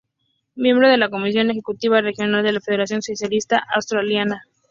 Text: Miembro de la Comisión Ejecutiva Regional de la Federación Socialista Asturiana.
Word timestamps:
Miembro 0.55 0.89
de 0.89 0.97
la 0.97 1.11
Comisión 1.11 1.51
Ejecutiva 1.51 2.01
Regional 2.01 2.41
de 2.41 2.53
la 2.53 2.59
Federación 2.59 3.03
Socialista 3.03 3.61
Asturiana. 3.71 4.41